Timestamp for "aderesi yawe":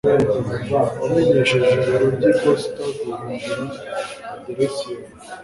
4.35-5.07